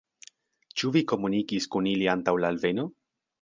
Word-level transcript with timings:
Ĉu 0.81 0.89
vi 0.95 1.03
komunikis 1.11 1.67
kun 1.77 1.91
ili 1.93 2.09
antaŭ 2.15 2.35
la 2.45 2.51
alveno? 2.55 2.89